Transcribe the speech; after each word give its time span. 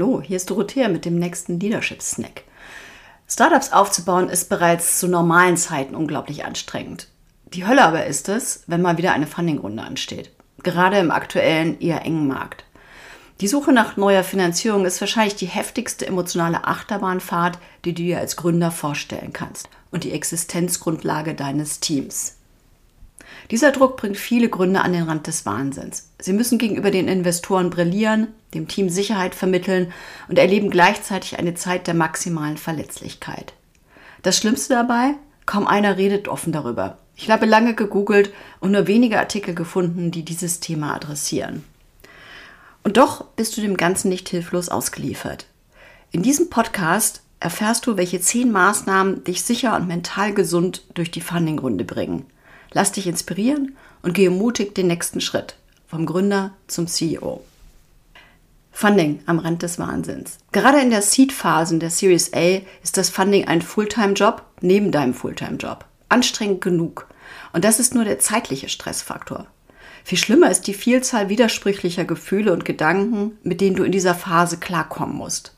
Hallo, 0.00 0.22
hier 0.22 0.38
ist 0.38 0.48
Dorothea 0.48 0.88
mit 0.88 1.04
dem 1.04 1.18
nächsten 1.18 1.60
Leadership 1.60 2.00
Snack. 2.00 2.44
Startups 3.28 3.70
aufzubauen 3.70 4.30
ist 4.30 4.48
bereits 4.48 4.98
zu 4.98 5.08
normalen 5.08 5.58
Zeiten 5.58 5.94
unglaublich 5.94 6.46
anstrengend. 6.46 7.08
Die 7.52 7.66
Hölle 7.66 7.84
aber 7.84 8.06
ist 8.06 8.30
es, 8.30 8.64
wenn 8.66 8.80
mal 8.80 8.96
wieder 8.96 9.12
eine 9.12 9.26
Fundingrunde 9.26 9.82
ansteht. 9.82 10.30
Gerade 10.62 10.96
im 10.96 11.10
aktuellen 11.10 11.78
eher 11.80 12.06
engen 12.06 12.26
Markt. 12.26 12.64
Die 13.42 13.46
Suche 13.46 13.74
nach 13.74 13.98
neuer 13.98 14.24
Finanzierung 14.24 14.86
ist 14.86 15.02
wahrscheinlich 15.02 15.36
die 15.36 15.48
heftigste 15.48 16.06
emotionale 16.06 16.64
Achterbahnfahrt, 16.64 17.58
die 17.84 17.92
du 17.92 18.02
dir 18.02 18.20
als 18.20 18.36
Gründer 18.36 18.70
vorstellen 18.70 19.34
kannst 19.34 19.68
und 19.90 20.04
die 20.04 20.12
Existenzgrundlage 20.12 21.34
deines 21.34 21.80
Teams. 21.80 22.38
Dieser 23.50 23.72
Druck 23.72 23.96
bringt 23.96 24.16
viele 24.16 24.48
Gründer 24.48 24.84
an 24.84 24.92
den 24.92 25.04
Rand 25.04 25.26
des 25.26 25.44
Wahnsinns. 25.46 26.10
Sie 26.20 26.32
müssen 26.32 26.58
gegenüber 26.58 26.90
den 26.90 27.08
Investoren 27.08 27.70
brillieren, 27.70 28.28
dem 28.54 28.68
Team 28.68 28.88
Sicherheit 28.88 29.34
vermitteln 29.34 29.92
und 30.28 30.38
erleben 30.38 30.70
gleichzeitig 30.70 31.38
eine 31.38 31.54
Zeit 31.54 31.86
der 31.86 31.94
maximalen 31.94 32.56
Verletzlichkeit. 32.56 33.52
Das 34.22 34.36
Schlimmste 34.36 34.74
dabei? 34.74 35.14
Kaum 35.46 35.66
einer 35.66 35.96
redet 35.96 36.28
offen 36.28 36.52
darüber. 36.52 36.98
Ich 37.16 37.30
habe 37.30 37.46
lange 37.46 37.74
gegoogelt 37.74 38.32
und 38.60 38.70
nur 38.70 38.86
wenige 38.86 39.18
Artikel 39.18 39.54
gefunden, 39.54 40.10
die 40.10 40.24
dieses 40.24 40.60
Thema 40.60 40.94
adressieren. 40.94 41.64
Und 42.82 42.96
doch 42.96 43.24
bist 43.36 43.56
du 43.56 43.60
dem 43.60 43.76
Ganzen 43.76 44.08
nicht 44.08 44.28
hilflos 44.28 44.68
ausgeliefert. 44.68 45.46
In 46.12 46.22
diesem 46.22 46.50
Podcast 46.50 47.22
erfährst 47.40 47.86
du, 47.86 47.96
welche 47.96 48.20
zehn 48.20 48.52
Maßnahmen 48.52 49.24
dich 49.24 49.42
sicher 49.42 49.76
und 49.76 49.88
mental 49.88 50.32
gesund 50.32 50.84
durch 50.94 51.10
die 51.10 51.20
Fundingrunde 51.20 51.84
bringen. 51.84 52.26
Lass 52.72 52.92
dich 52.92 53.06
inspirieren 53.06 53.76
und 54.02 54.14
gehe 54.14 54.30
mutig 54.30 54.74
den 54.74 54.86
nächsten 54.86 55.20
Schritt 55.20 55.56
vom 55.86 56.06
Gründer 56.06 56.52
zum 56.68 56.86
CEO. 56.86 57.42
Funding 58.70 59.20
am 59.26 59.40
Rand 59.40 59.62
des 59.62 59.78
Wahnsinns. 59.78 60.38
Gerade 60.52 60.80
in 60.80 60.90
der 60.90 61.02
Seed-Phase 61.02 61.78
der 61.78 61.90
Series 61.90 62.32
A 62.32 62.62
ist 62.82 62.96
das 62.96 63.10
Funding 63.10 63.46
ein 63.48 63.60
Fulltime-Job 63.60 64.42
neben 64.60 64.92
deinem 64.92 65.14
Fulltime-Job. 65.14 65.84
Anstrengend 66.08 66.60
genug. 66.60 67.08
Und 67.52 67.64
das 67.64 67.80
ist 67.80 67.94
nur 67.94 68.04
der 68.04 68.20
zeitliche 68.20 68.68
Stressfaktor. 68.68 69.46
Viel 70.04 70.18
schlimmer 70.18 70.50
ist 70.50 70.62
die 70.62 70.74
Vielzahl 70.74 71.28
widersprüchlicher 71.28 72.04
Gefühle 72.04 72.52
und 72.52 72.64
Gedanken, 72.64 73.36
mit 73.42 73.60
denen 73.60 73.76
du 73.76 73.82
in 73.82 73.92
dieser 73.92 74.14
Phase 74.14 74.56
klarkommen 74.56 75.16
musst. 75.16 75.54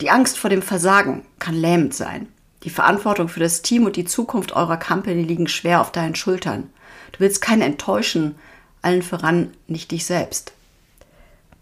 Die 0.00 0.10
Angst 0.10 0.38
vor 0.38 0.48
dem 0.48 0.62
Versagen 0.62 1.26
kann 1.38 1.54
lähmend 1.54 1.92
sein. 1.92 2.28
Die 2.62 2.70
Verantwortung 2.70 3.28
für 3.28 3.40
das 3.40 3.62
Team 3.62 3.86
und 3.86 3.96
die 3.96 4.04
Zukunft 4.04 4.52
eurer 4.52 4.76
Company 4.76 5.22
liegen 5.22 5.48
schwer 5.48 5.80
auf 5.80 5.92
deinen 5.92 6.14
Schultern. 6.14 6.70
Du 7.12 7.20
willst 7.20 7.40
keinen 7.40 7.62
enttäuschen, 7.62 8.34
allen 8.82 9.02
voran 9.02 9.52
nicht 9.66 9.90
dich 9.90 10.04
selbst. 10.04 10.52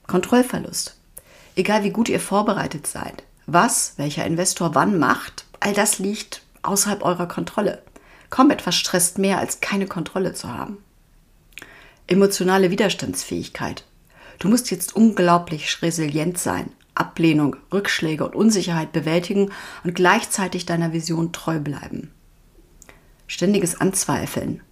Kontrollverlust. 0.06 0.96
Egal 1.54 1.84
wie 1.84 1.90
gut 1.90 2.08
ihr 2.08 2.20
vorbereitet 2.20 2.86
seid, 2.86 3.22
was 3.46 3.94
welcher 3.96 4.26
Investor 4.26 4.74
wann 4.74 4.98
macht, 4.98 5.44
all 5.60 5.72
das 5.72 5.98
liegt 5.98 6.42
außerhalb 6.62 7.02
eurer 7.02 7.26
Kontrolle. 7.26 7.82
Kaum 8.30 8.50
etwas 8.50 8.74
stresst 8.74 9.18
mehr, 9.18 9.38
als 9.38 9.60
keine 9.60 9.86
Kontrolle 9.86 10.34
zu 10.34 10.48
haben. 10.52 10.78
Emotionale 12.06 12.70
Widerstandsfähigkeit. 12.70 13.84
Du 14.38 14.48
musst 14.48 14.70
jetzt 14.70 14.94
unglaublich 14.94 15.82
resilient 15.82 16.38
sein, 16.38 16.70
Ablehnung, 16.98 17.56
Rückschläge 17.72 18.24
und 18.24 18.34
Unsicherheit 18.34 18.92
bewältigen 18.92 19.50
und 19.84 19.94
gleichzeitig 19.94 20.66
deiner 20.66 20.92
Vision 20.92 21.32
treu 21.32 21.58
bleiben. 21.58 22.10
Ständiges 23.26 23.80
Anzweifeln. 23.80 24.62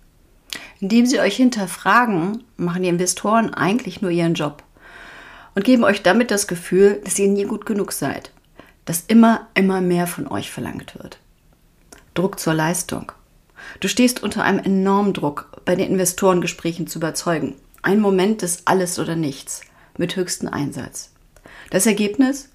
Indem 0.81 1.07
sie 1.07 1.21
euch 1.21 1.37
hinterfragen, 1.37 2.45
machen 2.57 2.83
die 2.83 2.89
Investoren 2.89 3.53
eigentlich 3.55 4.03
nur 4.03 4.11
ihren 4.11 4.35
Job 4.35 4.63
und 5.55 5.65
geben 5.65 5.85
euch 5.85 6.03
damit 6.03 6.31
das 6.31 6.47
Gefühl, 6.47 7.01
dass 7.05 7.19
ihr 7.19 7.29
nie 7.29 7.45
gut 7.45 7.67
genug 7.67 7.93
seid, 7.93 8.31
dass 8.85 9.05
immer, 9.07 9.49
immer 9.55 9.81
mehr 9.81 10.07
von 10.07 10.29
euch 10.29 10.51
verlangt 10.51 10.95
wird. 10.98 11.19
Druck 12.15 12.39
zur 12.39 12.55
Leistung. 12.55 13.13
Du 13.81 13.89
stehst 13.89 14.23
unter 14.23 14.45
einem 14.45 14.59
enormen 14.59 15.13
Druck, 15.13 15.51
bei 15.65 15.75
den 15.75 15.91
Investorengesprächen 15.91 16.86
zu 16.86 16.98
überzeugen. 16.98 17.57
Ein 17.83 18.01
Moment 18.01 18.42
des 18.42 18.67
Alles 18.67 18.98
oder 18.98 19.17
Nichts 19.17 19.63
mit 19.98 20.17
höchstem 20.17 20.48
Einsatz. 20.48 21.11
Das 21.70 21.86
Ergebnis? 21.86 22.50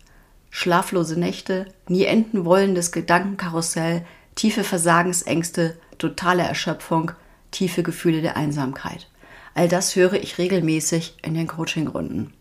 Schlaflose 0.50 1.19
Nächte, 1.19 1.67
nie 1.88 2.06
enden 2.06 2.45
wollendes 2.45 2.91
Gedankenkarussell, 2.91 4.06
tiefe 4.35 4.63
Versagensängste, 4.63 5.78
totale 5.97 6.44
Erschöpfung, 6.44 7.12
tiefe 7.51 7.84
Gefühle 7.84 8.22
der 8.22 8.38
Einsamkeit. 8.38 9.07
All 9.53 9.67
das 9.67 9.95
höre 9.95 10.13
ich 10.13 10.38
regelmäßig 10.38 11.17
in 11.22 11.34
den 11.34 11.47
Coachingrunden. 11.47 12.34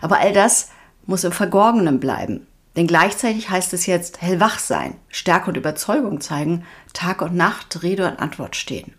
Aber 0.00 0.18
all 0.18 0.32
das 0.32 0.70
muss 1.06 1.24
im 1.24 1.32
Verborgenen 1.32 2.00
bleiben. 2.00 2.46
Denn 2.76 2.86
gleichzeitig 2.86 3.50
heißt 3.50 3.72
es 3.74 3.86
jetzt 3.86 4.22
hellwach 4.22 4.58
sein, 4.58 4.94
Stärke 5.08 5.50
und 5.50 5.56
Überzeugung 5.56 6.20
zeigen, 6.20 6.64
Tag 6.94 7.20
und 7.20 7.34
Nacht 7.34 7.82
Rede 7.82 8.06
und 8.08 8.18
Antwort 8.18 8.56
stehen. 8.56 8.94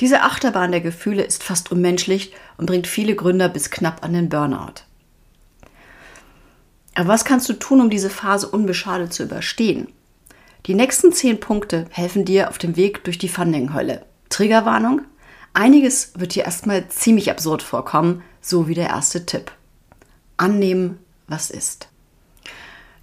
Diese 0.00 0.22
Achterbahn 0.22 0.70
der 0.70 0.80
Gefühle 0.80 1.22
ist 1.22 1.42
fast 1.42 1.70
unmenschlich 1.70 2.34
und 2.56 2.66
bringt 2.66 2.86
viele 2.86 3.14
Gründer 3.14 3.48
bis 3.48 3.70
knapp 3.70 4.04
an 4.04 4.12
den 4.12 4.28
Burnout. 4.28 4.82
Aber 6.94 7.08
was 7.08 7.24
kannst 7.24 7.48
du 7.48 7.54
tun, 7.54 7.80
um 7.80 7.90
diese 7.90 8.10
Phase 8.10 8.48
unbeschadet 8.48 9.12
zu 9.12 9.24
überstehen? 9.24 9.88
Die 10.66 10.74
nächsten 10.74 11.12
zehn 11.12 11.40
Punkte 11.40 11.86
helfen 11.90 12.24
dir 12.24 12.48
auf 12.48 12.58
dem 12.58 12.76
Weg 12.76 13.04
durch 13.04 13.18
die 13.18 13.28
Funding-Hölle. 13.28 14.04
Triggerwarnung? 14.30 15.02
Einiges 15.52 16.12
wird 16.16 16.34
dir 16.34 16.44
erstmal 16.44 16.88
ziemlich 16.88 17.30
absurd 17.30 17.62
vorkommen, 17.62 18.22
so 18.40 18.66
wie 18.68 18.74
der 18.74 18.88
erste 18.88 19.26
Tipp 19.26 19.52
annehmen, 20.36 20.98
was 21.28 21.50
ist. 21.50 21.88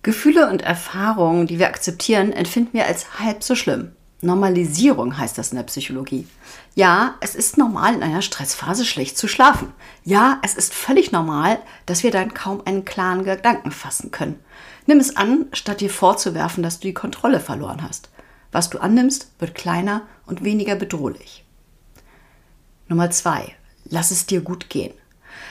Gefühle 0.03 0.49
und 0.49 0.63
Erfahrungen, 0.63 1.47
die 1.47 1.59
wir 1.59 1.67
akzeptieren, 1.67 2.33
empfinden 2.33 2.73
wir 2.73 2.87
als 2.87 3.19
halb 3.19 3.43
so 3.43 3.55
schlimm. 3.55 3.91
Normalisierung 4.21 5.17
heißt 5.17 5.37
das 5.37 5.51
in 5.51 5.57
der 5.57 5.63
Psychologie. 5.63 6.27
Ja, 6.75 7.15
es 7.21 7.33
ist 7.33 7.57
normal, 7.57 7.95
in 7.95 8.03
einer 8.03 8.21
Stressphase 8.21 8.85
schlecht 8.85 9.17
zu 9.17 9.27
schlafen. 9.27 9.73
Ja, 10.03 10.39
es 10.43 10.53
ist 10.53 10.73
völlig 10.73 11.11
normal, 11.11 11.59
dass 11.87 12.03
wir 12.03 12.11
dann 12.11 12.33
kaum 12.33 12.61
einen 12.65 12.85
klaren 12.85 13.23
Gedanken 13.23 13.71
fassen 13.71 14.11
können. 14.11 14.39
Nimm 14.85 14.99
es 14.99 15.15
an, 15.15 15.47
statt 15.53 15.81
dir 15.81 15.89
vorzuwerfen, 15.89 16.61
dass 16.61 16.79
du 16.79 16.87
die 16.87 16.93
Kontrolle 16.93 17.39
verloren 17.39 17.81
hast. 17.81 18.09
Was 18.51 18.69
du 18.69 18.79
annimmst, 18.79 19.31
wird 19.39 19.55
kleiner 19.55 20.03
und 20.27 20.43
weniger 20.43 20.75
bedrohlich. 20.75 21.43
Nummer 22.87 23.09
zwei: 23.09 23.55
Lass 23.85 24.11
es 24.11 24.27
dir 24.27 24.41
gut 24.41 24.69
gehen. 24.69 24.93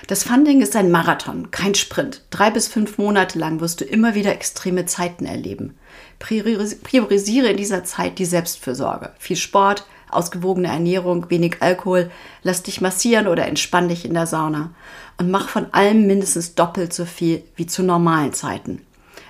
Das 0.06 0.24
Funding 0.24 0.60
ist 0.60 0.76
ein 0.76 0.90
Marathon, 0.90 1.50
kein 1.50 1.74
Sprint. 1.74 2.22
Drei 2.30 2.50
bis 2.50 2.68
fünf 2.68 2.98
Monate 2.98 3.38
lang 3.38 3.60
wirst 3.60 3.80
du 3.80 3.84
immer 3.84 4.14
wieder 4.14 4.32
extreme 4.32 4.86
Zeiten 4.86 5.26
erleben. 5.26 5.76
Priorisiere 6.18 7.48
in 7.48 7.56
dieser 7.56 7.84
Zeit 7.84 8.18
die 8.18 8.24
Selbstfürsorge. 8.24 9.12
Viel 9.18 9.36
Sport, 9.36 9.86
ausgewogene 10.10 10.68
Ernährung, 10.68 11.30
wenig 11.30 11.56
Alkohol, 11.60 12.10
lass 12.42 12.62
dich 12.62 12.80
massieren 12.80 13.26
oder 13.26 13.46
entspann 13.46 13.88
dich 13.88 14.04
in 14.04 14.14
der 14.14 14.26
Sauna. 14.26 14.70
Und 15.18 15.30
mach 15.30 15.48
von 15.48 15.72
allem 15.72 16.06
mindestens 16.06 16.54
doppelt 16.54 16.92
so 16.92 17.04
viel 17.04 17.44
wie 17.56 17.66
zu 17.66 17.82
normalen 17.82 18.32
Zeiten. 18.32 18.82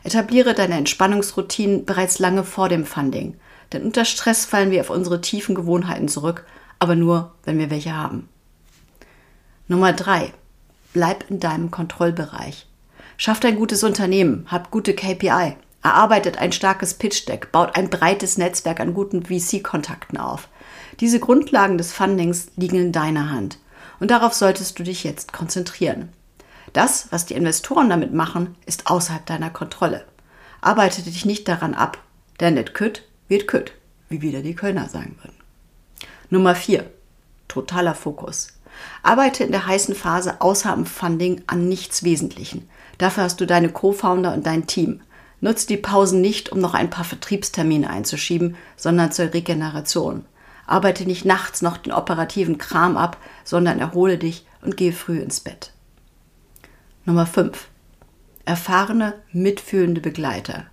Etabliere 0.03 0.55
deine 0.55 0.77
Entspannungsroutinen 0.77 1.85
bereits 1.85 2.19
lange 2.19 2.45
vor 2.45 2.69
dem 2.69 2.87
Funding. 2.87 3.37
Denn 3.73 3.83
unter 3.83 4.05
Stress 4.05 4.47
fallen 4.47 4.71
wir 4.71 4.81
auf 4.81 4.91
unsere 4.91 5.21
tiefen 5.21 5.55
Gewohnheiten 5.55 6.09
zurück, 6.09 6.47
aber 6.79 6.97
nur, 6.97 7.35
wenn 7.45 7.59
wir 7.59 7.71
welche 7.71 7.95
haben. 7.95 8.30
Nummer 9.71 9.93
drei: 9.93 10.33
Bleib 10.95 11.31
in 11.31 11.39
deinem 11.39 11.71
Kontrollbereich. 11.71 12.67
Schafft 13.17 13.45
ein 13.45 13.55
gutes 13.55 13.85
Unternehmen, 13.85 14.45
habt 14.49 14.73
gute 14.73 14.95
KPI, 14.95 15.57
erarbeitet 15.81 16.39
ein 16.39 16.51
starkes 16.51 16.95
Pitch-Deck, 16.95 17.53
baut 17.53 17.77
ein 17.77 17.89
breites 17.89 18.37
Netzwerk 18.37 18.81
an 18.81 18.95
guten 18.95 19.23
VC-Kontakten 19.23 20.19
auf. 20.19 20.49
Diese 20.99 21.21
Grundlagen 21.21 21.79
des 21.79 21.93
Fundings 21.93 22.49
liegen 22.57 22.81
in 22.81 22.91
deiner 22.91 23.31
Hand 23.31 23.59
und 24.01 24.11
darauf 24.11 24.35
solltest 24.35 24.77
du 24.77 24.83
dich 24.83 25.05
jetzt 25.05 25.33
konzentrieren. 25.33 26.09
Das, 26.73 27.07
was 27.13 27.27
die 27.27 27.35
Investoren 27.35 27.89
damit 27.89 28.13
machen, 28.13 28.57
ist 28.67 28.91
außerhalb 28.91 29.25
deiner 29.25 29.51
Kontrolle. 29.51 30.05
Arbeite 30.61 31.03
dich 31.03 31.25
nicht 31.25 31.47
daran 31.47 31.75
ab, 31.75 31.99
denn 32.41 32.57
it 32.57 32.75
could 32.75 33.05
wird 33.29 33.47
could, 33.47 33.71
wie 34.09 34.21
wieder 34.21 34.43
die 34.43 34.57
Kölner 34.57 34.89
sagen 34.89 35.17
würden. 35.23 35.39
Nummer 36.29 36.57
4. 36.57 36.91
Totaler 37.47 37.95
Fokus. 37.95 38.49
Arbeite 39.03 39.45
in 39.45 39.53
der 39.53 39.67
heißen 39.67 39.95
Phase 39.95 40.41
außer 40.41 40.73
am 40.73 40.87
Funding 40.87 41.43
an 41.47 41.69
nichts 41.69 42.03
Wesentlichen. 42.03 42.69
Dafür 42.99 43.25
hast 43.25 43.41
du 43.41 43.47
deine 43.47 43.71
Co-Founder 43.71 44.35
und 44.35 44.47
dein 44.47 44.67
Team. 44.67 45.01
Nutze 45.41 45.67
die 45.67 45.77
Pausen 45.77 46.21
nicht, 46.21 46.53
um 46.53 46.59
noch 46.59 46.75
ein 46.75 46.91
paar 46.91 47.05
Vertriebstermine 47.05 47.89
einzuschieben, 47.89 48.57
sondern 48.77 49.11
zur 49.13 49.33
Regeneration. 49.33 50.25
Arbeite 50.67 51.05
nicht 51.05 51.25
nachts 51.25 51.63
noch 51.63 51.79
den 51.79 51.93
operativen 51.93 52.59
Kram 52.59 52.97
ab, 52.97 53.17
sondern 53.45 53.79
erhole 53.79 54.19
dich 54.19 54.47
und 54.63 54.77
gehe 54.77 54.93
früh 54.93 55.19
ins 55.19 55.41
Bett. 55.41 55.73
Nummer 57.07 57.27
5. 57.27 57.69
Erfahrene, 58.45 59.15
mitfühlende 59.33 60.01
Begleiter. 60.01 60.67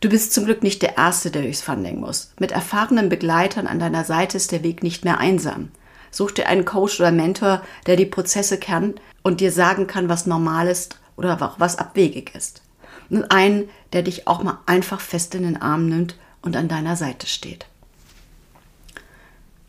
Du 0.00 0.08
bist 0.08 0.32
zum 0.32 0.44
Glück 0.44 0.62
nicht 0.62 0.82
der 0.82 0.96
Erste, 0.96 1.30
der 1.30 1.42
durchs 1.42 1.62
Funding 1.62 2.00
muss. 2.00 2.32
Mit 2.38 2.52
erfahrenen 2.52 3.08
Begleitern 3.08 3.66
an 3.66 3.78
deiner 3.78 4.04
Seite 4.04 4.36
ist 4.36 4.52
der 4.52 4.62
Weg 4.62 4.82
nicht 4.82 5.04
mehr 5.04 5.18
einsam. 5.18 5.70
Such 6.10 6.32
dir 6.32 6.46
einen 6.46 6.64
Coach 6.64 7.00
oder 7.00 7.12
Mentor, 7.12 7.62
der 7.86 7.96
die 7.96 8.06
Prozesse 8.06 8.58
kennt 8.58 9.00
und 9.22 9.40
dir 9.40 9.52
sagen 9.52 9.86
kann, 9.86 10.08
was 10.08 10.26
normal 10.26 10.68
ist 10.68 10.98
oder 11.16 11.54
was 11.58 11.76
abwegig 11.76 12.34
ist. 12.34 12.62
und 13.10 13.30
einen, 13.30 13.68
der 13.92 14.02
dich 14.02 14.26
auch 14.26 14.42
mal 14.42 14.58
einfach 14.66 15.00
fest 15.00 15.34
in 15.34 15.42
den 15.42 15.60
Arm 15.60 15.88
nimmt 15.88 16.16
und 16.42 16.56
an 16.56 16.68
deiner 16.68 16.96
Seite 16.96 17.26
steht. 17.26 17.66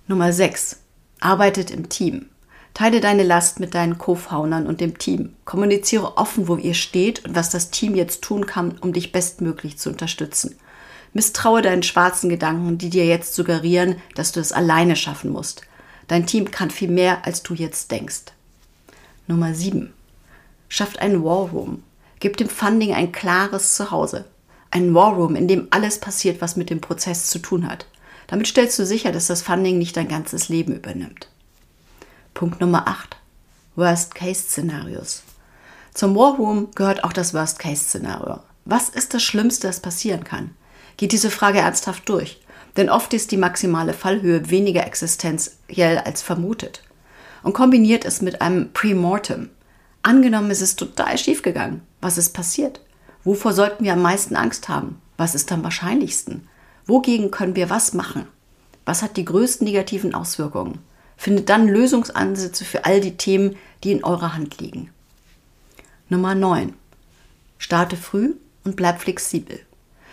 Nummer 0.08 0.34
6. 0.34 0.78
Arbeitet 1.20 1.72
im 1.72 1.88
Team. 1.90 2.26
Teile 2.74 3.02
deine 3.02 3.24
Last 3.24 3.60
mit 3.60 3.76
deinen 3.76 3.98
Co-Foundern 3.98 4.68
und 4.68 4.82
dem 4.82 4.98
Team. 4.98 5.34
Kommuniziere 5.46 6.18
offen, 6.18 6.48
wo 6.48 6.56
ihr 6.56 6.74
steht 6.74 7.26
und 7.26 7.36
was 7.36 7.50
das 7.50 7.72
Team 7.72 7.96
jetzt 7.96 8.22
tun 8.22 8.46
kann, 8.46 8.78
um 8.80 8.94
dich 8.94 9.12
bestmöglich 9.12 9.78
zu 9.78 9.90
unterstützen. 9.90 10.56
Misstraue 11.14 11.62
deinen 11.62 11.84
schwarzen 11.84 12.30
Gedanken, 12.30 12.78
die 12.78 12.90
dir 12.90 13.06
jetzt 13.06 13.34
suggerieren, 13.34 13.96
dass 14.16 14.32
du 14.32 14.40
es 14.40 14.52
alleine 14.52 14.96
schaffen 14.96 15.32
musst. 15.32 15.64
Dein 16.10 16.26
Team 16.26 16.50
kann 16.50 16.72
viel 16.72 16.90
mehr, 16.90 17.26
als 17.26 17.44
du 17.44 17.54
jetzt 17.54 17.92
denkst. 17.92 18.34
Nummer 19.28 19.54
7. 19.54 19.94
Schafft 20.68 21.00
einen 21.00 21.24
War 21.24 21.50
Room. 21.50 21.84
Gib 22.20 22.36
dem 22.36 22.50
Funding 22.50 22.96
ein 22.96 23.12
klares 23.12 23.76
Zuhause. 23.76 24.26
Ein 24.72 24.96
War 24.96 25.14
Room, 25.14 25.36
in 25.36 25.48
dem 25.48 25.68
alles 25.70 26.00
passiert, 26.00 26.42
was 26.42 26.56
mit 26.56 26.72
dem 26.72 26.82
Prozess 26.82 27.28
zu 27.28 27.38
tun 27.38 27.70
hat. 27.70 27.86
Damit 28.26 28.48
stellst 28.48 28.78
du 28.80 28.88
sicher, 28.88 29.12
dass 29.12 29.28
das 29.28 29.44
Funding 29.44 29.78
nicht 29.78 29.96
dein 29.98 30.08
ganzes 30.08 30.50
Leben 30.50 30.76
übernimmt. 30.76 31.30
Punkt 32.34 32.60
Nummer 32.60 32.88
8. 32.88 33.18
Worst-Case-Szenarios. 33.76 35.22
Zum 35.94 36.16
War 36.16 36.38
Room 36.38 36.70
gehört 36.74 37.04
auch 37.04 37.14
das 37.14 37.36
Worst-Case-Szenario. 37.36 38.40
Was 38.66 38.90
ist 38.90 39.14
das 39.14 39.22
Schlimmste, 39.22 39.68
das 39.68 39.80
passieren 39.80 40.24
kann? 40.24 40.56
Geht 40.98 41.12
diese 41.12 41.30
Frage 41.30 41.60
ernsthaft 41.60 42.10
durch. 42.10 42.42
Denn 42.78 42.90
oft 42.90 43.14
ist 43.14 43.32
die 43.32 43.38
maximale 43.38 43.94
Fallhöhe 43.94 44.50
weniger 44.50 44.86
existenziell 44.86 45.98
als 46.00 46.22
vermutet. 46.22 46.84
Und 47.44 47.54
kombiniert 47.54 48.06
es 48.06 48.22
mit 48.22 48.42
einem 48.42 48.72
Pre-Mortem. 48.74 49.50
Angenommen, 50.04 50.52
es 50.52 50.62
ist 50.62 50.78
total 50.78 51.18
schief 51.18 51.42
gegangen. 51.42 51.82
Was 52.02 52.18
ist 52.18 52.34
passiert? 52.34 52.82
Wovor 53.24 53.54
sollten 53.54 53.84
wir 53.84 53.94
am 53.94 54.02
meisten 54.02 54.36
Angst 54.36 54.70
haben? 54.70 55.02
Was 55.18 55.36
ist 55.36 55.52
am 55.52 55.64
wahrscheinlichsten? 55.64 56.48
Wogegen 56.86 57.32
können 57.32 57.56
wir 57.56 57.70
was 57.70 57.94
machen? 57.94 58.28
Was 58.86 59.02
hat 59.02 59.18
die 59.18 59.26
größten 59.26 59.66
negativen 59.66 60.16
Auswirkungen? 60.16 60.80
Findet 61.18 61.50
dann 61.50 61.68
Lösungsansätze 61.68 62.64
für 62.64 62.86
all 62.86 63.02
die 63.02 63.18
Themen, 63.18 63.58
die 63.84 63.92
in 63.92 64.04
eurer 64.04 64.34
Hand 64.34 64.60
liegen. 64.60 64.90
Nummer 66.08 66.34
9. 66.34 66.74
Starte 67.58 67.98
früh 67.98 68.36
und 68.64 68.76
bleib 68.76 69.02
flexibel. 69.02 69.60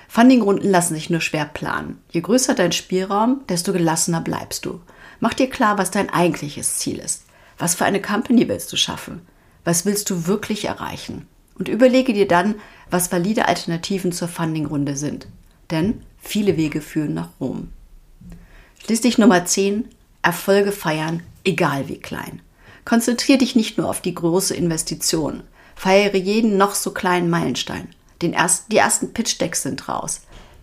Fundingrunden 0.08 0.70
lassen 0.70 0.94
sich 0.94 1.11
nur 1.11 1.20
schwer 1.20 1.44
planen. 1.44 1.99
Je 2.11 2.20
größer 2.20 2.55
dein 2.55 2.73
Spielraum, 2.73 3.41
desto 3.49 3.73
gelassener 3.73 4.20
bleibst 4.20 4.64
du. 4.64 4.81
Mach 5.20 5.35
dir 5.35 5.49
klar, 5.49 5.79
was 5.79 5.91
dein 5.91 6.11
eigentliches 6.11 6.76
Ziel 6.76 6.99
ist. 6.99 7.25
Was 7.58 7.75
für 7.75 7.85
eine 7.85 8.03
Company 8.03 8.49
willst 8.49 8.73
du 8.73 8.76
schaffen? 8.76 9.23
Was 9.64 9.85
willst 9.85 10.11
du 10.11 10.26
wirklich 10.26 10.67
erreichen? 10.67 11.26
Und 11.58 11.69
überlege 11.69 12.12
dir 12.12 12.29
dann, 12.29 12.56
was 12.91 13.11
valide 13.11 13.49
Alternativen 13.49 14.12
zur 14.12 14.29
Fundingrunde 14.29 14.97
sind. 14.97 15.26
Denn 15.70 16.03
viele 16.19 16.56
Wege 16.56 16.81
führen 16.81 17.14
nach 17.14 17.31
Rom. 17.41 17.69
Schließlich 18.85 19.19
Nummer 19.19 19.44
10. 19.44 19.88
Erfolge 20.23 20.70
feiern, 20.70 21.23
egal 21.44 21.88
wie 21.88 21.99
klein. 21.99 22.41
Konzentriere 22.85 23.38
dich 23.38 23.56
nicht 23.56 23.79
nur 23.79 23.88
auf 23.88 24.00
die 24.00 24.14
große 24.14 24.55
Investition. 24.55 25.43
Feiere 25.75 26.17
jeden 26.17 26.56
noch 26.56 26.75
so 26.75 26.93
kleinen 26.93 27.29
Meilenstein. 27.29 27.88
Den 28.23 28.33
ersten, 28.33 28.71
die 28.71 28.79
ersten 28.79 29.13
Pitch-Decks 29.13 29.63
sind 29.63 29.89
raus. 29.89 30.23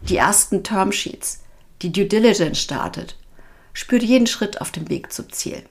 Die 0.09 0.17
ersten 0.17 0.63
Termsheets. 0.63 1.41
Die 1.81 1.91
Due 1.91 2.05
Diligence 2.05 2.59
startet. 2.59 3.17
Spürt 3.73 4.03
jeden 4.03 4.27
Schritt 4.27 4.61
auf 4.61 4.71
dem 4.71 4.89
Weg 4.89 5.11
zum 5.11 5.31
Ziel. 5.31 5.63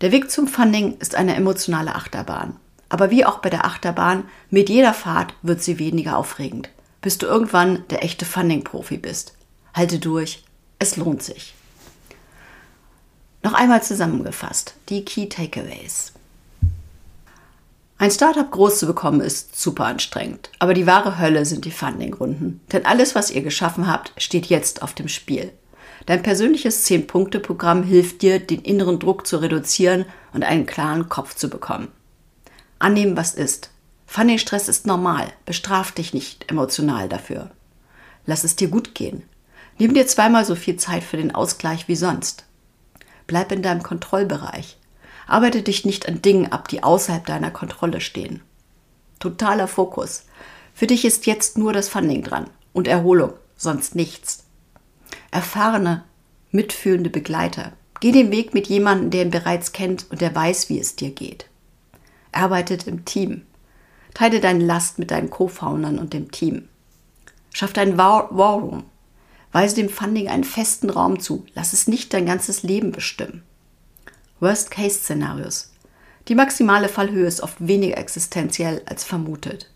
Der 0.00 0.12
Weg 0.12 0.30
zum 0.30 0.48
Funding 0.48 0.96
ist 0.98 1.14
eine 1.14 1.34
emotionale 1.34 1.94
Achterbahn. 1.94 2.56
Aber 2.88 3.10
wie 3.10 3.24
auch 3.24 3.38
bei 3.38 3.50
der 3.50 3.64
Achterbahn, 3.64 4.24
mit 4.50 4.68
jeder 4.68 4.92
Fahrt 4.92 5.34
wird 5.42 5.62
sie 5.62 5.78
weniger 5.78 6.18
aufregend, 6.18 6.70
bis 7.00 7.18
du 7.18 7.26
irgendwann 7.26 7.86
der 7.88 8.04
echte 8.04 8.24
Funding-Profi 8.24 8.98
bist. 8.98 9.34
Halte 9.72 9.98
durch, 9.98 10.44
es 10.78 10.96
lohnt 10.96 11.22
sich. 11.22 11.54
Noch 13.42 13.54
einmal 13.54 13.82
zusammengefasst, 13.82 14.74
die 14.88 15.04
Key 15.04 15.28
Takeaways. 15.28 16.12
Ein 18.02 18.10
Startup 18.10 18.50
groß 18.50 18.80
zu 18.80 18.86
bekommen 18.86 19.20
ist 19.20 19.56
super 19.56 19.84
anstrengend, 19.84 20.50
aber 20.58 20.74
die 20.74 20.88
wahre 20.88 21.20
Hölle 21.20 21.46
sind 21.46 21.64
die 21.64 21.70
Funding-Runden. 21.70 22.60
Denn 22.72 22.84
alles, 22.84 23.14
was 23.14 23.30
ihr 23.30 23.42
geschaffen 23.42 23.86
habt, 23.86 24.12
steht 24.20 24.46
jetzt 24.46 24.82
auf 24.82 24.92
dem 24.92 25.06
Spiel. 25.06 25.52
Dein 26.06 26.20
persönliches 26.20 26.84
10-Punkte-Programm 26.84 27.84
hilft 27.84 28.22
dir, 28.22 28.40
den 28.40 28.62
inneren 28.62 28.98
Druck 28.98 29.24
zu 29.24 29.36
reduzieren 29.36 30.04
und 30.32 30.42
einen 30.42 30.66
klaren 30.66 31.08
Kopf 31.08 31.36
zu 31.36 31.48
bekommen. 31.48 31.92
Annehmen, 32.80 33.16
was 33.16 33.34
ist. 33.34 33.70
Funding-Stress 34.08 34.68
ist 34.68 34.84
normal, 34.84 35.28
bestraf 35.46 35.92
dich 35.92 36.12
nicht 36.12 36.50
emotional 36.50 37.08
dafür. 37.08 37.52
Lass 38.26 38.42
es 38.42 38.56
dir 38.56 38.66
gut 38.66 38.96
gehen. 38.96 39.22
Nimm 39.78 39.94
dir 39.94 40.08
zweimal 40.08 40.44
so 40.44 40.56
viel 40.56 40.76
Zeit 40.76 41.04
für 41.04 41.18
den 41.18 41.36
Ausgleich 41.36 41.86
wie 41.86 41.94
sonst. 41.94 42.46
Bleib 43.28 43.52
in 43.52 43.62
deinem 43.62 43.84
Kontrollbereich. 43.84 44.76
Arbeite 45.26 45.62
dich 45.62 45.84
nicht 45.84 46.08
an 46.08 46.22
Dingen 46.22 46.50
ab, 46.50 46.68
die 46.68 46.82
außerhalb 46.82 47.24
deiner 47.24 47.50
Kontrolle 47.50 48.00
stehen. 48.00 48.42
Totaler 49.18 49.68
Fokus. 49.68 50.24
Für 50.74 50.86
dich 50.86 51.04
ist 51.04 51.26
jetzt 51.26 51.58
nur 51.58 51.72
das 51.72 51.88
Funding 51.88 52.22
dran 52.22 52.50
und 52.72 52.88
Erholung, 52.88 53.34
sonst 53.56 53.94
nichts. 53.94 54.44
Erfahrene, 55.30 56.04
mitfühlende 56.50 57.10
Begleiter. 57.10 57.72
Geh 58.00 58.12
den 58.12 58.32
Weg 58.32 58.52
mit 58.52 58.66
jemandem, 58.66 59.10
der 59.10 59.22
ihn 59.22 59.30
bereits 59.30 59.72
kennt 59.72 60.10
und 60.10 60.20
der 60.20 60.34
weiß, 60.34 60.68
wie 60.68 60.78
es 60.80 60.96
dir 60.96 61.10
geht. 61.10 61.46
Arbeitet 62.32 62.86
im 62.86 63.04
Team. 63.04 63.42
Teile 64.14 64.40
deine 64.40 64.64
Last 64.64 64.98
mit 64.98 65.10
deinen 65.10 65.30
Co-Foundern 65.30 65.98
und 65.98 66.12
dem 66.12 66.30
Team. 66.30 66.68
Schaff 67.52 67.72
dein 67.72 67.98
War 67.98 68.30
Room. 68.30 68.84
Weise 69.52 69.76
dem 69.76 69.88
Funding 69.88 70.28
einen 70.28 70.44
festen 70.44 70.90
Raum 70.90 71.20
zu. 71.20 71.44
Lass 71.54 71.72
es 71.72 71.86
nicht 71.86 72.12
dein 72.12 72.26
ganzes 72.26 72.62
Leben 72.62 72.90
bestimmen. 72.90 73.42
Worst-Case-Szenarios. 74.42 75.70
Die 76.26 76.34
maximale 76.34 76.88
Fallhöhe 76.88 77.26
ist 77.26 77.40
oft 77.40 77.56
weniger 77.60 77.96
existenziell 77.96 78.82
als 78.86 79.04
vermutet. 79.04 79.70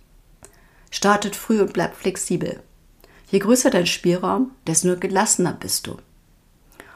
Startet 0.90 1.36
früh 1.36 1.60
und 1.60 1.72
bleibt 1.72 1.96
flexibel. 1.96 2.60
Je 3.30 3.38
größer 3.38 3.70
dein 3.70 3.86
Spielraum, 3.86 4.50
desto 4.66 4.96
gelassener 4.96 5.52
bist 5.52 5.86
du. 5.86 5.96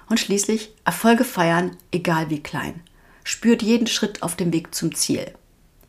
Und 0.08 0.18
schließlich 0.18 0.74
Erfolge 0.84 1.24
feiern, 1.24 1.76
egal 1.92 2.28
wie 2.28 2.42
klein. 2.42 2.82
Spürt 3.22 3.62
jeden 3.62 3.86
Schritt 3.86 4.22
auf 4.22 4.34
dem 4.34 4.52
Weg 4.52 4.74
zum 4.74 4.94
Ziel. 4.94 5.32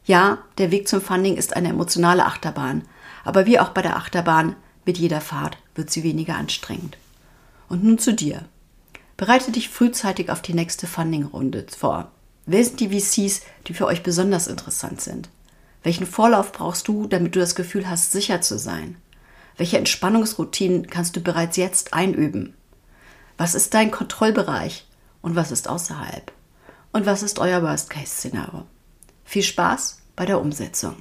Ja, 0.06 0.40
der 0.60 0.70
Weg 0.70 0.88
zum 0.88 1.02
Funding 1.02 1.36
ist 1.36 1.56
eine 1.56 1.70
emotionale 1.70 2.26
Achterbahn, 2.26 2.84
aber 3.24 3.48
wie 3.48 3.60
auch 3.60 3.70
bei 3.70 3.82
der 3.82 3.98
Achterbahn, 3.98 4.56
mit 4.86 4.98
jeder 4.98 5.22
Fahrt 5.22 5.58
wird 5.74 5.90
sie 5.90 6.04
weniger 6.04 6.36
anstrengend. 6.36 6.98
Und 7.70 7.84
nun 7.84 7.98
zu 7.98 8.14
dir. 8.14 8.46
Bereite 9.22 9.52
dich 9.52 9.70
frühzeitig 9.70 10.32
auf 10.32 10.42
die 10.42 10.56
nächste 10.56 10.88
Funding-Runde 10.88 11.68
vor. 11.78 12.12
Wer 12.48 12.66
sind 12.66 12.80
die 12.80 12.90
VCs, 12.90 13.42
die 13.68 13.76
für 13.76 13.86
euch 13.86 14.02
besonders 14.02 14.48
interessant 14.48 15.00
sind? 15.00 15.30
Welchen 15.84 16.08
Vorlauf 16.08 16.52
brauchst 16.52 16.88
du, 16.88 17.06
damit 17.06 17.36
du 17.36 17.40
das 17.40 17.54
Gefühl 17.54 17.88
hast, 17.88 18.12
sicher 18.12 18.42
zu 18.42 18.58
sein? 18.58 18.96
Welche 19.58 19.78
Entspannungsroutinen 19.78 20.88
kannst 20.88 21.16
du 21.16 21.22
bereits 21.22 21.56
jetzt 21.56 21.94
einüben? 21.94 22.56
Was 23.38 23.54
ist 23.54 23.76
dein 23.76 23.92
Kontrollbereich 23.92 24.88
und 25.22 25.36
was 25.36 25.52
ist 25.52 25.68
außerhalb? 25.68 26.32
Und 26.92 27.06
was 27.06 27.22
ist 27.22 27.38
euer 27.38 27.62
Worst-Case-Szenario? 27.62 28.66
Viel 29.24 29.44
Spaß 29.44 30.00
bei 30.16 30.26
der 30.26 30.42
Umsetzung. 30.42 30.96